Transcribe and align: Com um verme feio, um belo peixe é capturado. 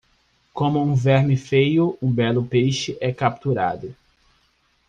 Com 0.51 0.69
um 0.77 0.95
verme 0.95 1.37
feio, 1.37 1.95
um 2.01 2.11
belo 2.11 2.43
peixe 2.43 2.97
é 2.99 3.13
capturado. 3.13 3.95